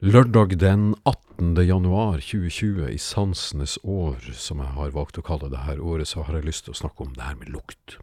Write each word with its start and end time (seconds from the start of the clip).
Lørdag 0.00 0.54
den 0.56 0.94
18. 1.04 1.58
januar 1.60 2.22
2020, 2.24 2.86
i 2.88 2.96
sansenes 2.96 3.78
år, 3.84 4.16
som 4.32 4.62
jeg 4.64 4.72
har 4.72 4.94
valgt 4.94 5.18
å 5.20 5.24
kalle 5.26 5.50
det 5.52 5.60
her 5.66 5.76
året, 5.76 6.08
så 6.08 6.22
har 6.24 6.38
jeg 6.38 6.46
lyst 6.46 6.64
til 6.64 6.72
å 6.72 6.78
snakke 6.78 7.04
om 7.04 7.10
det 7.12 7.26
her 7.26 7.36
med 7.36 7.50
lukt. 7.52 7.98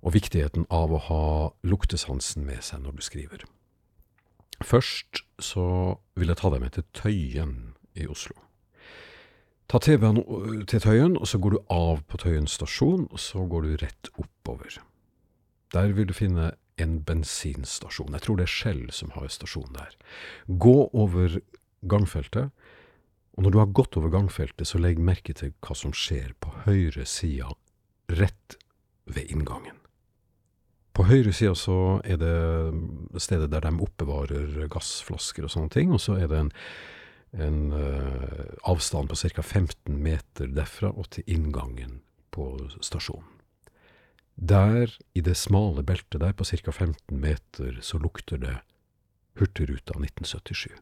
Og 0.00 0.14
viktigheten 0.14 0.64
av 0.72 0.94
å 0.96 1.02
ha 1.10 1.26
luktesansen 1.68 2.46
med 2.48 2.64
seg 2.64 2.80
når 2.80 2.96
du 2.96 3.04
skriver. 3.04 3.44
Først 4.64 5.20
så 5.36 5.66
vil 6.16 6.32
jeg 6.32 6.40
ta 6.40 6.48
deg 6.54 6.64
med 6.64 6.72
til 6.78 6.88
Tøyen 6.96 7.54
i 7.92 8.08
Oslo. 8.08 8.40
Ta 9.68 9.84
TV-en 9.84 10.64
til 10.64 10.80
Tøyen, 10.80 11.20
og 11.20 11.28
så 11.28 11.42
går 11.44 11.58
du 11.58 11.60
av 11.76 12.00
på 12.08 12.24
Tøyen 12.24 12.48
stasjon, 12.48 13.04
og 13.12 13.20
så 13.20 13.44
går 13.44 13.68
du 13.68 13.76
rett 13.84 14.14
oppover. 14.16 14.80
Der 15.76 15.92
vil 15.92 16.08
du 16.08 16.16
finne 16.16 16.54
en 16.80 17.00
bensinstasjon. 17.06 18.14
Jeg 18.16 18.26
tror 18.26 18.40
det 18.40 18.46
er 18.48 18.54
Shell 18.54 18.84
som 18.94 19.12
har 19.16 19.30
stasjon 19.32 19.72
der. 19.76 19.96
Gå 20.46 20.76
over 20.90 21.40
gangfeltet, 21.80 22.50
og 23.36 23.44
når 23.44 23.54
du 23.54 23.58
har 23.62 23.74
gått 23.76 23.96
over 23.96 24.12
gangfeltet, 24.12 24.68
så 24.68 24.80
legg 24.80 25.00
merke 25.00 25.34
til 25.36 25.54
hva 25.64 25.76
som 25.78 25.94
skjer 25.96 26.34
på 26.42 26.52
høyre 26.66 27.06
sida, 27.08 27.52
rett 28.10 28.58
ved 29.08 29.30
inngangen. 29.32 29.78
På 30.92 31.06
høyre 31.06 31.32
sida 31.32 31.54
så 31.56 32.00
er 32.04 32.18
det 32.20 33.20
stedet 33.22 33.48
der 33.52 33.64
de 33.64 33.72
oppbevarer 33.86 34.66
gassflasker 34.72 35.46
og 35.46 35.54
sånne 35.54 35.72
ting, 35.72 35.94
og 35.94 36.02
så 36.02 36.18
er 36.20 36.28
det 36.28 36.40
en, 36.42 36.50
en 37.46 37.60
uh, 37.72 38.44
avstand 38.68 39.08
på 39.08 39.18
ca. 39.22 39.44
15 39.46 39.94
meter 40.02 40.50
derfra 40.50 40.90
og 40.90 41.12
til 41.14 41.30
inngangen 41.30 42.00
på 42.34 42.52
stasjonen. 42.82 43.39
Der, 44.40 44.88
i 45.12 45.20
det 45.20 45.36
smale 45.36 45.82
beltet 45.84 46.22
der 46.22 46.32
på 46.32 46.44
ca. 46.48 46.72
15 46.72 47.20
meter, 47.20 47.78
så 47.84 47.98
lukter 48.00 48.40
det 48.40 48.56
Hurtigruta 49.36 49.92
1977. 50.00 50.72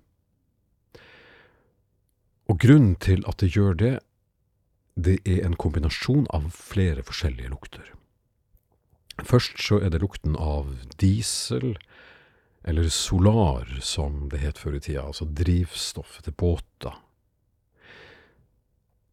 Og 2.48 2.58
grunnen 2.62 2.94
til 2.96 3.24
at 3.28 3.42
det 3.42 3.50
gjør 3.56 3.74
det, 3.74 3.94
det 4.94 5.18
er 5.27 5.44
en 5.46 5.58
kombinasjon 5.58 6.27
av 6.34 6.48
flere 6.55 7.02
forskjellige 7.06 7.50
lukter. 7.50 7.91
Først 9.27 9.58
så 9.62 9.80
er 9.83 9.90
det 9.90 10.00
lukten 10.02 10.38
av 10.38 10.70
diesel, 11.02 11.74
eller 12.62 12.88
solar, 12.94 13.66
som 13.83 14.28
det 14.30 14.42
het 14.42 14.58
før 14.58 14.78
i 14.78 14.83
tida, 14.83 15.05
altså 15.06 15.27
drivstoff 15.27 16.20
til 16.22 16.34
båter. 16.38 16.94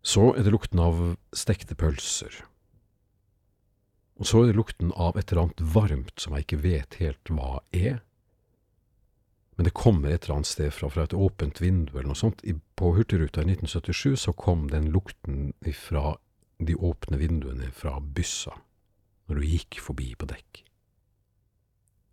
Så 0.06 0.34
er 0.36 0.46
det 0.46 0.54
lukten 0.54 0.82
av 0.82 1.16
stekte 1.34 1.78
pølser. 1.78 2.44
Og 4.16 4.28
så 4.30 4.42
er 4.42 4.52
det 4.52 4.60
lukten 4.60 4.94
av 4.96 5.18
et 5.18 5.32
eller 5.32 5.48
annet 5.48 5.64
varmt 5.76 6.22
som 6.22 6.36
jeg 6.36 6.46
ikke 6.46 6.62
vet 6.64 7.00
helt 7.02 7.32
hva 7.32 7.60
er. 7.76 8.00
Men 9.56 9.68
det 9.68 9.76
kommer 9.76 10.12
et 10.12 10.26
eller 10.26 10.40
annet 10.40 10.52
sted 10.52 10.72
fra, 10.76 10.90
fra 10.92 11.04
et 11.08 11.16
åpent 11.16 11.60
vindu 11.64 11.94
eller 11.96 12.12
noe 12.12 12.20
sånt. 12.20 12.44
På 12.80 12.94
Hurtigruta 12.96 13.44
i 13.44 13.50
1977 13.52 14.16
så 14.26 14.36
kom 14.36 14.70
den 14.72 14.88
lukten 14.92 15.52
fra 15.76 16.16
de 16.64 16.76
åpne 16.76 17.20
vinduene 17.20 17.72
fra 17.76 17.98
byssa, 18.00 18.56
når 19.28 19.40
du 19.40 19.50
gikk 19.50 19.80
forbi 19.84 20.14
på 20.16 20.28
dekk. 20.32 20.64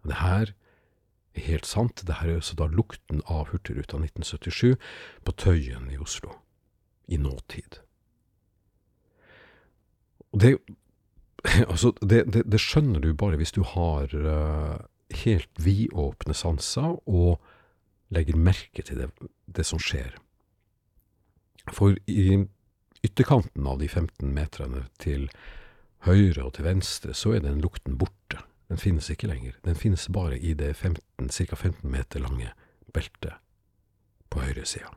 Og 0.03 0.11
det 0.11 0.19
her 0.19 0.53
er 1.39 1.47
helt 1.47 1.67
sant. 1.67 2.03
Det 2.07 2.19
her 2.19 2.35
er 2.35 2.43
altså 2.43 2.59
da 2.59 2.67
lukten 2.71 3.23
av 3.31 3.53
Hurtigruta 3.53 4.03
1977 4.03 4.75
på 5.23 5.39
Tøyen 5.39 5.91
i 5.95 5.99
Oslo, 6.03 6.35
i 7.07 7.19
nåtid. 7.19 7.79
Og 10.33 10.41
det 10.43 10.57
altså, 11.71 11.93
det, 12.01 12.25
det, 12.33 12.45
det, 12.47 12.61
skjønner 12.61 13.03
du 13.03 13.13
bare 13.19 13.39
hvis 13.41 13.55
du 13.55 13.63
har 13.67 14.13
uh, 14.15 14.79
helt 15.25 15.51
vidåpne 15.59 16.37
sanser 16.37 16.97
og 17.07 17.43
legger 18.13 18.39
merke 18.39 18.85
til 18.87 19.03
det, 19.03 19.11
det, 19.47 19.67
som 19.67 19.81
skjer. 19.83 20.15
For 21.73 21.97
i 22.07 22.45
ytterkanten 23.03 23.67
av 23.67 23.81
de 23.81 23.89
15 23.89 24.31
meterne 24.35 24.87
til 25.03 25.29
høyre 26.07 26.47
og 26.47 26.57
til 26.57 26.67
venstre, 26.67 27.15
så 27.15 27.37
er 27.37 27.45
den 27.45 27.63
lukten 27.63 27.97
borte. 27.99 28.43
Den 28.71 28.81
finnes 28.81 29.11
ikke 29.13 29.31
lenger. 29.31 29.57
Den 29.67 29.79
finnes 29.79 30.07
bare 30.13 30.39
i 30.39 30.55
det 30.59 30.75
15, 30.77 31.31
ca. 31.31 31.57
15 31.57 31.91
meter 31.91 32.23
lange 32.23 32.53
beltet 32.93 33.39
på 34.33 34.43
høyresida. 34.43 34.93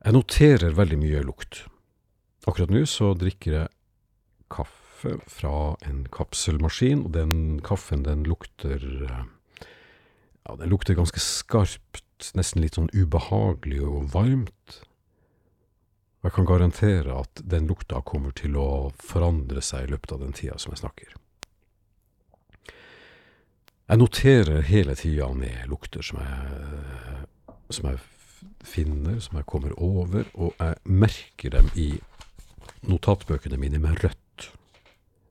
Jeg 0.00 0.16
noterer 0.16 0.76
veldig 0.76 0.98
mye 1.00 1.22
lukt. 1.24 1.64
Akkurat 2.48 2.72
nå 2.72 2.86
så 2.88 3.12
drikker 3.18 3.56
jeg 3.58 3.68
kaffe 4.50 5.16
fra 5.30 5.76
en 5.86 6.04
kapselmaskin, 6.12 7.06
og 7.06 7.14
den 7.16 7.34
kaffen 7.64 8.04
den 8.06 8.26
lukter 8.28 8.84
eh, 9.08 9.24
Ja, 10.48 10.54
den 10.56 10.70
lukter 10.72 10.96
ganske 10.96 11.20
skarpt, 11.20 12.32
nesten 12.34 12.62
litt 12.64 12.78
sånn 12.78 12.88
ubehagelig 12.96 13.82
og 13.84 14.06
varmt. 14.14 14.80
Og 16.20 16.28
jeg 16.28 16.34
kan 16.36 16.48
garantere 16.48 17.18
at 17.22 17.42
den 17.44 17.68
lukta 17.68 18.00
kommer 18.04 18.32
til 18.36 18.56
å 18.60 18.90
forandre 19.00 19.60
seg 19.64 19.84
i 19.84 19.90
løpet 19.92 20.14
av 20.16 20.24
den 20.24 20.32
tida 20.36 20.56
som 20.58 20.72
jeg 20.72 20.80
snakker. 20.82 21.12
Jeg 23.90 23.98
noterer 23.98 24.64
hele 24.68 24.94
tida 24.94 25.28
ned 25.34 25.68
lukter 25.68 26.04
som 26.04 26.20
jeg, 26.22 27.22
som 27.74 27.88
jeg 27.90 28.02
finner, 28.64 29.16
som 29.24 29.38
jeg 29.40 29.48
kommer 29.50 29.72
over, 29.76 30.28
og 30.34 30.52
jeg 30.60 30.76
merker 30.84 31.56
dem 31.56 31.72
i 31.74 31.88
notatbøkene 32.86 33.58
mine 33.60 33.80
med 33.82 34.04
rødt 34.04 34.20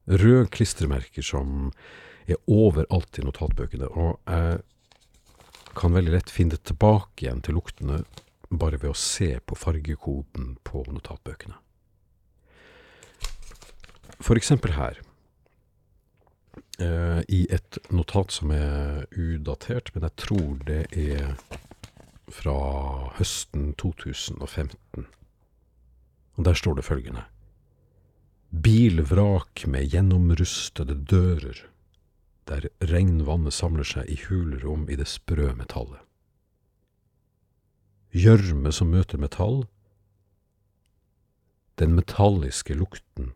røde 0.09 0.49
klistremerker 0.53 1.25
som 1.25 1.69
er 2.29 2.41
overalt 2.49 3.19
i 3.19 3.25
notatbøkene. 3.25 3.89
Og 3.89 4.19
jeg 4.25 4.61
kan 5.77 5.95
veldig 5.95 6.15
lett 6.15 6.33
finne 6.33 6.57
det 6.57 6.65
tilbake 6.69 7.25
igjen 7.25 7.43
til 7.45 7.57
luktene 7.59 8.03
bare 8.49 8.79
ved 8.81 8.91
å 8.91 8.97
se 8.97 9.35
på 9.45 9.57
fargekoden 9.57 10.55
på 10.65 10.83
notatbøkene. 10.89 11.57
For 14.19 14.35
eksempel 14.35 14.73
her. 14.75 14.99
Eh, 16.79 17.21
I 17.27 17.45
et 17.53 17.77
notat 17.91 18.33
som 18.33 18.51
er 18.51 19.05
udatert, 19.15 19.93
men 19.93 20.07
jeg 20.07 20.15
tror 20.19 20.57
det 20.67 20.81
er 20.97 21.35
fra 22.29 22.55
høsten 23.17 23.73
2015. 23.79 25.07
Og 26.37 26.45
der 26.45 26.57
står 26.57 26.79
det 26.79 26.87
følgende. 26.87 27.25
Bilvrak 28.49 29.61
med 29.69 29.91
gjennomrustede 29.93 30.95
dører, 31.05 31.59
der 32.49 32.65
regnvannet 32.81 33.53
samler 33.53 33.85
seg 33.85 34.09
i 34.09 34.17
hulrom 34.25 34.89
i 34.89 34.97
det 34.97 35.05
sprø 35.07 35.53
metallet. 35.57 36.01
Gjørme 38.09 38.71
som 38.73 38.89
møter 38.89 39.21
metall, 39.21 39.67
den 41.77 41.93
metalliske 41.95 42.73
lukten 42.73 43.33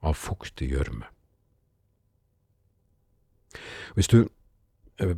av 0.00 0.14
fuktig 0.16 0.70
gjørme. 0.72 1.04
Hvis 3.96 4.08
du 4.12 4.28
eh, 5.00 5.16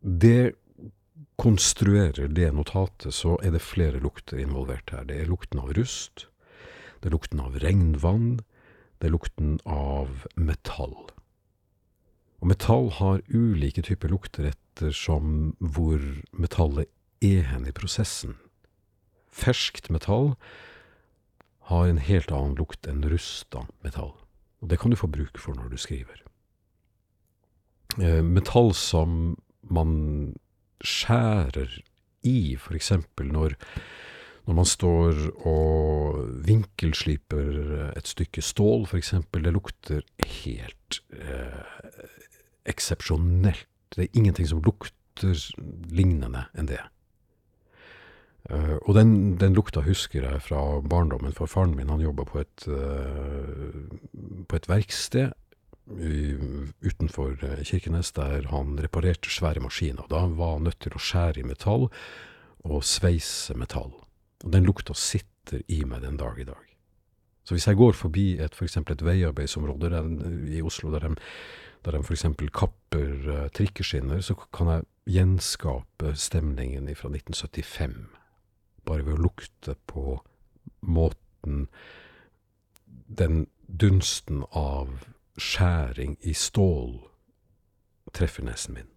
dekonstruerer 0.00 2.28
det 2.32 2.52
notatet, 2.56 3.14
så 3.14 3.36
er 3.44 3.50
det 3.54 3.62
flere 3.64 4.00
lukter 4.00 4.38
involvert 4.40 4.90
her. 4.92 5.04
Det 5.04 5.20
er 5.20 5.26
lukten 5.28 5.58
av 5.60 5.72
rust, 5.76 6.26
det 7.00 7.10
er 7.10 7.16
lukten 7.16 7.42
av 7.42 7.58
regnvann. 7.62 8.40
Det 9.00 9.08
er 9.08 9.14
lukten 9.14 9.58
av 9.68 10.24
metall. 10.34 10.96
Og 12.40 12.50
metall 12.50 12.90
har 12.98 13.24
ulike 13.32 13.84
typer 13.84 14.12
lukter 14.12 14.50
ettersom 14.50 15.54
hvor 15.60 16.00
metallet 16.36 16.90
er 17.24 17.48
hen 17.50 17.66
i 17.68 17.74
prosessen. 17.76 18.36
Ferskt 19.32 19.90
metall 19.92 20.34
har 21.68 21.88
en 21.88 22.00
helt 22.00 22.32
annen 22.32 22.56
lukt 22.56 22.86
enn 22.88 23.04
rusta 23.10 23.66
metall. 23.84 24.14
Og 24.62 24.70
det 24.70 24.78
kan 24.80 24.92
du 24.92 24.98
få 24.98 25.10
bruk 25.10 25.40
for 25.40 25.56
når 25.58 25.72
du 25.72 25.80
skriver. 25.80 26.22
Eh, 28.00 28.22
metall 28.22 28.72
som 28.76 29.36
man 29.66 30.36
skjærer 30.84 31.80
i, 32.26 32.56
for 32.60 32.76
eksempel 32.76 33.30
når 33.32 33.56
når 34.46 34.54
man 34.54 34.68
står 34.68 35.22
og 35.48 36.18
vinkelsliper 36.46 37.92
et 37.96 38.06
stykke 38.06 38.44
stål, 38.44 38.86
f.eks., 38.86 39.14
det 39.34 39.54
lukter 39.54 40.04
helt 40.44 41.00
eh, 41.10 41.96
eksepsjonelt. 42.70 43.66
Det 43.94 44.06
er 44.06 44.18
ingenting 44.18 44.46
som 44.50 44.62
lukter 44.62 45.34
lignende 45.90 46.46
enn 46.54 46.70
det. 46.70 46.82
Uh, 48.46 48.78
og 48.86 48.94
den, 48.94 49.34
den, 49.40 49.56
lukta 49.58 49.82
husker 49.82 50.22
jeg 50.22 50.42
fra 50.44 50.60
barndommen, 50.86 51.34
for 51.34 51.50
faren 51.50 51.74
min 51.74 51.90
han 51.90 52.04
jobba 52.04 52.22
på, 52.28 52.44
uh, 52.70 53.80
på 54.46 54.58
et 54.58 54.68
verksted 54.70 55.34
utenfor 55.86 57.34
uh, 57.42 57.58
Kirkenes, 57.66 58.12
der 58.14 58.46
han 58.52 58.78
reparerte 58.78 59.32
svære 59.34 59.64
maskiner. 59.64 60.06
Da 60.10 60.28
var 60.30 60.56
han 60.56 60.68
nødt 60.68 60.78
til 60.84 60.94
å 60.94 61.02
skjære 61.02 61.42
i 61.42 61.48
metall 61.48 61.88
og 62.66 62.86
sveise 62.86 63.58
metall. 63.58 63.96
Og 64.46 64.52
den 64.54 64.66
lukta 64.66 64.94
sitter 64.94 65.62
i 65.66 65.82
meg 65.88 66.04
den 66.06 66.18
dag 66.20 66.38
i 66.38 66.46
dag. 66.46 66.62
Så 67.46 67.54
hvis 67.54 67.66
jeg 67.66 67.78
går 67.78 67.94
forbi 67.98 68.26
et, 68.42 68.54
for 68.54 68.66
et 68.66 69.02
veiarbeidsområde 69.06 69.90
der, 69.90 70.06
i 70.50 70.62
Oslo 70.62 70.90
der 70.94 71.02
de, 71.08 71.16
der 71.84 71.94
de 71.94 72.02
f.eks. 72.02 72.26
kapper 72.54 73.26
uh, 73.26 73.48
trikkeskinner, 73.54 74.20
så 74.22 74.34
kan 74.34 74.70
jeg 74.70 74.86
gjenskape 75.16 76.14
stemningen 76.14 76.86
fra 76.94 77.10
1975, 77.10 77.94
bare 78.86 79.06
ved 79.06 79.14
å 79.14 79.24
lukte 79.28 79.76
på 79.86 80.18
måten 80.86 81.66
den 83.06 83.46
dunsten 83.66 84.42
av 84.50 85.06
skjæring 85.38 86.16
i 86.22 86.34
stål 86.34 86.98
treffer 88.14 88.46
nesen 88.46 88.78
min. 88.78 88.90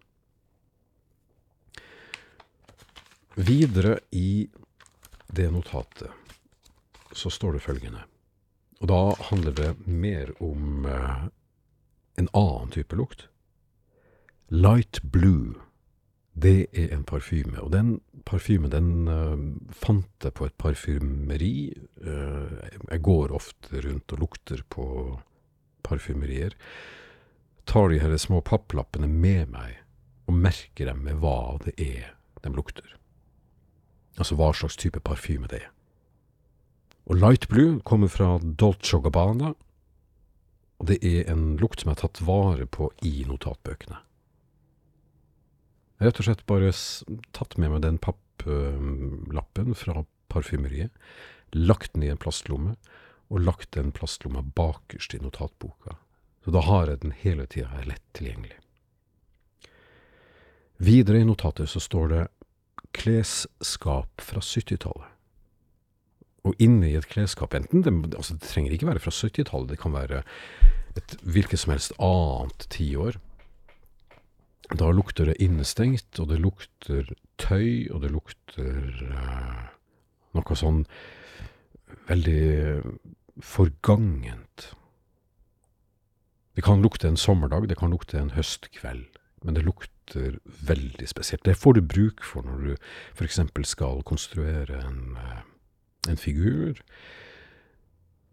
Videre 3.38 3.98
i 4.10 4.48
det 5.36 5.50
notatet 5.52 6.10
så 7.12 7.30
står 7.30 7.56
det 7.56 7.64
følgende, 7.64 8.04
og 8.80 8.90
da 8.90 9.00
handler 9.30 9.56
det 9.56 9.70
mer 9.86 10.30
om 10.42 10.86
eh, 10.86 11.24
en 12.20 12.28
annen 12.36 12.70
type 12.70 12.96
lukt. 12.96 13.26
Light 14.50 15.00
blue, 15.02 15.56
det 16.38 16.68
er 16.72 16.94
en 16.94 17.04
parfyme, 17.04 17.58
og 17.60 17.72
den 17.74 17.98
parfymen 18.28 18.70
den 18.72 19.10
eh, 19.10 19.42
fant 19.74 20.26
jeg 20.26 20.36
på 20.38 20.46
et 20.46 20.56
parfymeri. 20.60 21.54
Eh, 21.98 22.70
jeg 22.78 23.02
går 23.06 23.34
ofte 23.36 23.82
rundt 23.86 24.14
og 24.14 24.24
lukter 24.24 24.62
på 24.68 24.86
parfymerier. 25.86 26.54
Tar 27.66 27.90
de 27.90 28.00
her 28.02 28.16
små 28.18 28.40
papplappene 28.46 29.10
med 29.10 29.50
meg 29.50 29.82
og 30.30 30.38
merker 30.38 30.92
dem 30.92 31.04
med 31.06 31.20
hva 31.22 31.58
det 31.66 31.74
er 31.82 32.14
de 32.40 32.54
lukter. 32.54 32.99
Altså 34.20 34.36
hva 34.36 34.50
slags 34.52 34.76
type 34.76 35.00
parfyme 35.00 35.48
det 35.48 35.62
er. 35.64 35.70
Og 37.08 37.16
light 37.18 37.48
blue 37.50 37.80
kommer 37.88 38.10
fra 38.12 38.36
Dolce 38.38 39.00
Gabbana, 39.02 39.54
og 40.80 40.88
det 40.88 41.00
er 41.04 41.28
en 41.32 41.56
lukt 41.60 41.82
som 41.82 41.90
jeg 41.90 41.98
har 41.98 42.04
tatt 42.04 42.22
vare 42.24 42.66
på 42.68 42.90
i 43.04 43.24
notatbøkene. 43.28 43.98
Jeg 45.98 46.04
har 46.04 46.12
rett 46.12 46.20
og 46.22 46.28
slett 46.28 46.46
bare 46.48 46.70
tatt 47.36 47.56
med 47.60 47.74
meg 47.74 47.82
den 47.84 47.98
papplappen 48.00 49.74
fra 49.76 50.04
parfymeriet, 50.32 50.92
lagt 51.52 51.92
den 51.96 52.06
i 52.06 52.12
en 52.12 52.20
plastlomme, 52.20 52.76
og 53.30 53.44
lagt 53.44 53.72
den 53.76 53.92
plastlomma 53.92 54.42
bakerst 54.42 55.14
i 55.14 55.20
notatboka. 55.22 55.96
Så 56.44 56.54
da 56.54 56.62
har 56.64 56.88
jeg 56.88 57.02
den 57.02 57.12
hele 57.20 57.46
tida 57.46 57.82
lett 57.84 58.04
tilgjengelig. 58.16 58.56
Videre 60.80 61.20
i 61.20 61.28
notatet 61.28 61.68
så 61.68 61.82
står 61.84 62.08
det 62.14 62.22
klesskap 62.96 64.22
fra 64.24 64.42
70-tallet. 64.44 65.16
Og 66.48 66.56
inne 66.62 66.88
i 66.88 66.96
et 66.96 67.08
klesskap, 67.10 67.54
enten 67.54 67.84
det, 67.84 67.92
altså 68.16 68.36
det 68.36 68.48
trenger 68.48 68.72
ikke 68.72 68.88
være 68.88 69.02
fra 69.04 69.12
70-tallet, 69.12 69.74
det 69.74 69.80
kan 69.80 69.92
være 69.92 70.22
et 70.98 71.16
hvilket 71.22 71.60
som 71.60 71.74
helst 71.74 71.92
annet 72.00 72.66
tiår. 72.72 73.18
Da 74.70 74.90
lukter 74.94 75.28
det 75.28 75.40
innestengt, 75.42 76.18
og 76.22 76.30
det 76.30 76.40
lukter 76.40 77.12
tøy, 77.40 77.90
og 77.90 78.02
det 78.04 78.12
lukter 78.14 79.04
uh, 79.10 79.64
noe 80.36 80.58
sånn 80.58 80.84
veldig 82.08 82.82
forgangent. 83.44 84.70
Det 86.54 86.64
kan 86.66 86.82
lukte 86.82 87.08
en 87.08 87.18
sommerdag, 87.20 87.68
det 87.68 87.78
kan 87.80 87.92
lukte 87.92 88.18
en 88.18 88.34
høstkveld, 88.34 89.06
men 89.44 89.56
det 89.56 89.64
lukter 89.66 89.99
veldig 90.14 91.08
spesielt. 91.08 91.44
Det 91.44 91.58
får 91.58 91.78
du 91.78 91.82
bruk 91.84 92.24
for 92.26 92.46
når 92.46 92.64
du 92.64 92.74
f.eks. 93.14 93.40
skal 93.68 94.02
konstruere 94.06 94.82
en, 94.86 95.16
uh, 95.16 95.40
en 96.10 96.20
figur. 96.20 96.80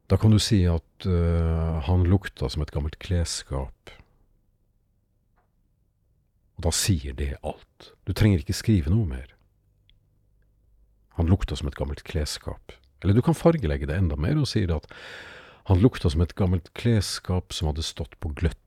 Da 0.08 0.18
kan 0.18 0.32
du 0.32 0.40
si 0.40 0.64
at 0.70 1.08
uh, 1.08 1.80
han 1.88 2.08
lukta 2.08 2.50
som 2.50 2.64
et 2.64 2.72
gammelt 2.72 3.00
klesskap. 3.04 3.94
Og 6.58 6.66
da 6.66 6.74
sier 6.74 7.14
det 7.14 7.36
alt. 7.46 7.92
Du 8.08 8.14
trenger 8.18 8.42
ikke 8.42 8.58
skrive 8.58 8.94
noe 8.94 9.06
mer. 9.06 9.34
Han 11.18 11.30
lukta 11.30 11.58
som 11.58 11.70
et 11.70 11.78
gammelt 11.78 12.04
klesskap. 12.08 12.74
Eller 13.04 13.14
du 13.14 13.22
kan 13.26 13.38
fargelegge 13.38 13.90
det 13.90 13.98
enda 13.98 14.18
mer 14.18 14.40
og 14.40 14.50
si 14.50 14.64
at 14.66 14.88
han 15.68 15.82
lukta 15.84 16.10
som 16.10 16.24
et 16.24 16.36
gammelt 16.40 16.72
klesskap 16.78 17.54
som 17.54 17.70
hadde 17.70 17.86
stått 17.86 18.16
på 18.24 18.32
gløtt. 18.38 18.62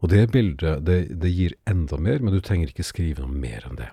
Og 0.00 0.08
det 0.12 0.30
bildet, 0.32 0.84
det, 0.86 1.00
det 1.20 1.32
gir 1.32 1.56
enda 1.68 1.98
mer, 2.00 2.22
men 2.24 2.32
du 2.32 2.40
trenger 2.40 2.72
ikke 2.72 2.86
skrive 2.86 3.24
noe 3.24 3.32
mer 3.36 3.66
enn 3.68 3.80
det. 3.80 3.90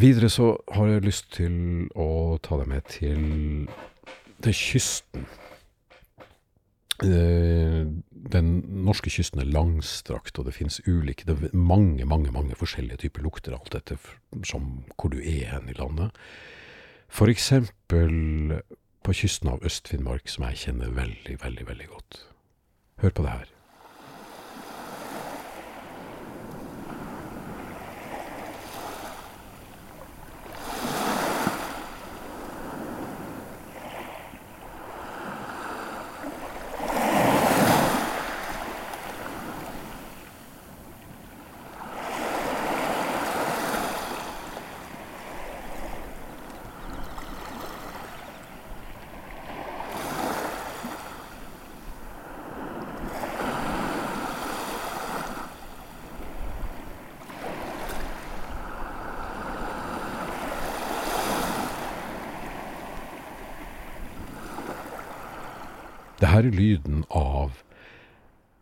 Videre 0.00 0.28
så 0.32 0.54
har 0.72 0.88
jeg 0.88 1.04
lyst 1.04 1.30
til 1.36 1.54
å 2.00 2.38
ta 2.44 2.56
deg 2.60 2.68
med 2.70 2.86
til, 2.88 3.24
til 4.44 4.56
kysten. 4.56 5.26
Eh, 7.02 7.82
den 8.32 8.50
norske 8.86 9.12
kysten 9.12 9.42
er 9.42 9.52
langstrakt, 9.52 10.38
og 10.38 10.48
det 10.48 10.56
finnes 10.56 10.80
ulike 10.86 11.28
det 11.28 11.36
er 11.36 11.56
mange, 11.56 12.06
mange 12.08 12.32
mange 12.32 12.56
forskjellige 12.56 13.04
typer 13.04 13.24
lukter, 13.26 13.56
alt 13.56 13.76
etter 13.76 14.00
som 14.48 14.84
hvor 14.96 15.12
du 15.12 15.20
er 15.20 15.52
hen 15.52 15.68
i 15.68 15.76
landet. 15.76 16.12
For 17.12 17.28
eksempel 17.28 18.60
på 19.04 19.16
kysten 19.18 19.52
av 19.52 19.64
Øst-Finnmark, 19.66 20.28
som 20.30 20.46
jeg 20.48 20.64
kjenner 20.66 20.94
veldig, 20.96 21.36
veldig, 21.42 21.68
veldig 21.68 21.88
godt. 21.92 22.22
Hør 23.02 23.10
på 23.10 23.22
det 23.22 23.30
her. 23.30 23.61
Det 66.22 66.28
her 66.30 66.46
er 66.46 66.54
lyden 66.54 67.00
av 67.10 67.56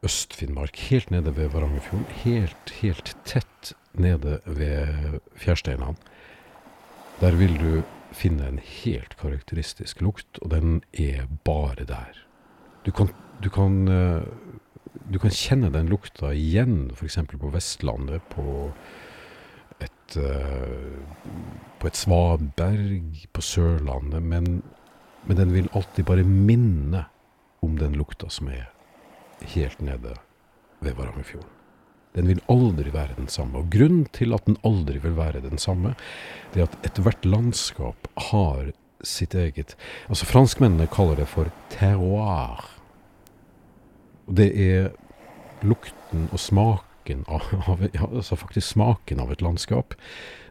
Øst-Finnmark, 0.01 0.79
helt 0.89 1.11
nede 1.13 1.35
ved 1.37 1.51
Varangerfjorden. 1.53 2.07
Helt, 2.23 2.71
helt 2.81 3.11
tett 3.29 3.75
nede 3.93 4.39
ved 4.47 5.19
fjærsteinene. 5.37 5.93
Der 7.21 7.37
vil 7.37 7.59
du 7.61 7.83
finne 8.17 8.49
en 8.49 8.63
helt 8.65 9.13
karakteristisk 9.21 10.01
lukt, 10.01 10.41
og 10.41 10.55
den 10.55 10.81
er 10.97 11.29
bare 11.45 11.85
der. 11.85 12.25
Du 12.87 12.91
kan, 12.97 13.13
du 13.45 13.51
kan, 13.53 13.85
du 15.13 15.21
kan 15.21 15.37
kjenne 15.37 15.69
den 15.77 15.93
lukta 15.93 16.33
igjen 16.33 16.95
f.eks. 16.97 17.21
på 17.29 17.53
Vestlandet, 17.53 18.25
på 18.33 18.71
et, 19.85 20.19
på 21.77 21.93
et 21.93 22.05
svaberg, 22.07 23.25
på 23.37 23.45
Sørlandet, 23.45 24.25
men, 24.25 24.63
men 25.29 25.45
den 25.45 25.53
vil 25.53 25.75
alltid 25.77 26.09
bare 26.09 26.25
minne 26.25 27.05
om 27.61 27.79
den 27.79 27.97
lukta 27.99 28.31
som 28.33 28.49
er 28.49 28.69
helt 29.55 29.81
nede 29.81 30.15
ved 30.81 30.97
Varangerfjorden. 30.97 31.57
Den 32.15 32.27
vil 32.27 32.43
aldri 32.51 32.91
være 32.91 33.15
den 33.17 33.29
samme. 33.31 33.61
Og 33.61 33.71
grunnen 33.71 34.07
til 34.13 34.35
at 34.35 34.47
den 34.47 34.59
aldri 34.67 34.99
vil 34.99 35.17
være 35.17 35.45
den 35.45 35.59
samme, 35.59 35.95
det 36.55 36.63
er 36.63 36.67
at 36.67 36.89
ethvert 36.89 37.25
landskap 37.25 38.09
har 38.31 38.73
sitt 39.07 39.35
eget 39.35 39.77
Altså 40.09 40.27
franskmennene 40.27 40.91
kaller 40.91 41.23
det 41.23 41.29
for 41.29 41.53
terroir. 41.71 42.67
Og 44.27 44.37
det 44.37 44.51
er 44.59 44.91
lukten 45.63 46.29
og 46.33 46.41
smaken 46.41 47.25
av, 47.29 47.81
ja, 47.95 48.07
altså 48.07 48.37
faktisk 48.37 48.75
smaken 48.75 49.23
av 49.23 49.33
et 49.33 49.43
landskap 49.43 49.95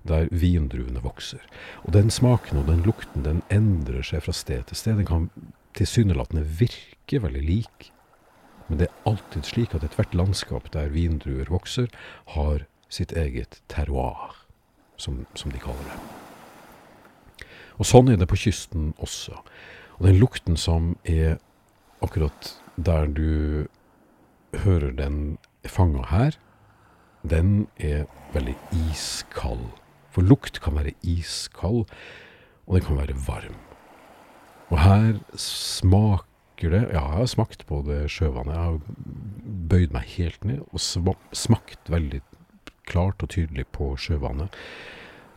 der 0.08 0.30
vindruene 0.32 1.04
vokser. 1.04 1.44
Og 1.84 1.94
den 1.94 2.10
smaken 2.10 2.62
og 2.62 2.70
den 2.72 2.84
lukten 2.88 3.26
den 3.28 3.44
endrer 3.52 4.06
seg 4.06 4.24
fra 4.26 4.34
sted 4.36 4.66
til 4.70 4.80
sted. 4.80 5.00
Den 5.02 5.10
kan 5.10 5.30
tilsynelatende 5.80 6.44
virker 6.60 7.24
veldig 7.26 7.42
lik. 7.46 7.90
Men 8.68 8.82
det 8.82 8.90
er 8.90 9.10
alltid 9.10 9.48
slik 9.50 9.74
at 9.74 9.86
ethvert 9.86 10.14
landskap 10.14 10.70
der 10.76 10.92
vindruer 10.94 11.50
vokser, 11.50 11.90
har 12.36 12.66
sitt 12.90 13.14
eget 13.18 13.62
terroir, 13.70 14.36
som, 14.98 15.24
som, 15.34 15.52
de 15.54 15.62
kaller 15.62 15.86
det. 15.90 17.48
Og 17.80 17.88
sånn 17.88 18.12
er 18.12 18.20
det 18.20 18.30
på 18.30 18.38
kysten 18.38 18.92
også. 19.02 19.40
Og 19.98 20.08
den 20.10 20.20
lukten 20.22 20.58
som 20.60 20.94
er 21.08 21.40
akkurat 22.04 22.54
der 22.78 23.08
du 23.08 23.68
hører 24.64 24.94
den 24.96 25.38
fanga 25.66 26.06
her, 26.12 26.38
den 27.24 27.68
er 27.78 28.06
veldig 28.34 28.56
iskald. 28.90 29.66
For 30.14 30.26
lukt 30.26 30.62
kan 30.64 30.78
være 30.78 30.96
iskald, 31.06 31.86
og 32.66 32.78
den 32.78 32.86
kan 32.86 33.02
være 33.02 33.18
varm. 33.28 33.58
Og 34.70 34.78
her 34.84 35.20
smaker 35.40 36.74
det 36.74 36.82
Ja, 36.92 37.06
jeg 37.06 37.18
har 37.22 37.30
smakt 37.32 37.66
på 37.70 37.82
det 37.88 38.04
sjøvannet. 38.12 38.54
Jeg 38.54 38.64
har 38.64 38.80
bøyd 39.72 39.94
meg 39.96 40.10
helt 40.18 40.44
ned 40.46 40.64
og 40.70 40.82
smakt 41.34 41.90
veldig 41.90 42.22
klart 42.90 43.24
og 43.24 43.32
tydelig 43.34 43.68
på 43.76 43.94
sjøvannet. 43.98 44.54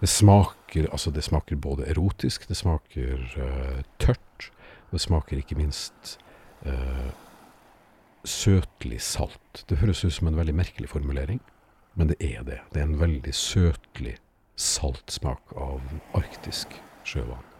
Det 0.02 0.10
smaker 0.10 0.88
Altså, 0.90 1.10
det 1.10 1.24
smaker 1.24 1.56
både 1.56 1.86
erotisk, 1.92 2.48
det 2.48 2.56
smaker 2.56 3.20
uh, 3.36 3.82
tørt, 3.98 4.50
og 4.88 4.96
det 4.96 5.00
smaker 5.04 5.36
ikke 5.36 5.58
minst 5.60 6.16
uh, 6.66 7.12
søtlig 8.24 9.00
salt. 9.04 9.64
Det 9.68 9.78
høres 9.78 10.04
ut 10.04 10.14
som 10.16 10.28
en 10.28 10.36
veldig 10.36 10.56
merkelig 10.56 10.88
formulering, 10.88 11.40
men 11.94 12.08
det 12.08 12.16
er 12.20 12.42
det. 12.42 12.60
Det 12.72 12.80
er 12.80 12.88
en 12.88 13.00
veldig 13.00 13.34
søtlig 13.36 14.16
saltsmak 14.56 15.54
av 15.56 15.80
arktisk 16.16 16.80
sjøvann. 17.04 17.51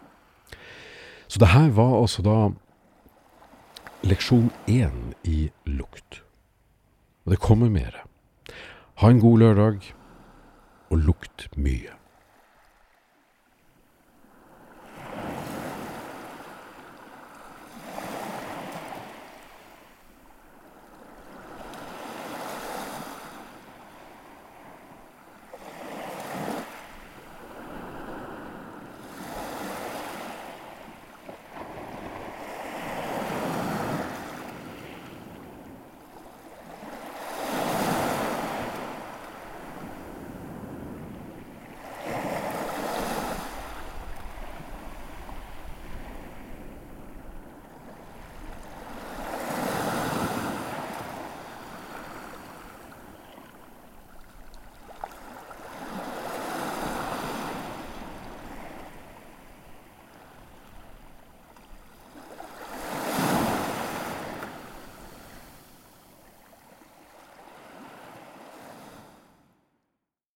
Så 1.27 1.39
det 1.39 1.53
her 1.53 1.69
var 1.73 1.95
altså 2.01 2.21
da 2.25 2.37
leksjon 4.03 4.51
én 4.67 5.13
i 5.23 5.49
lukt. 5.65 6.21
Og 7.25 7.31
det 7.31 7.39
kommer 7.39 7.69
mere. 7.69 8.03
Ha 8.99 9.09
en 9.09 9.19
god 9.23 9.39
lørdag, 9.39 9.93
og 10.91 10.97
lukt 10.97 11.47
mye. 11.57 11.95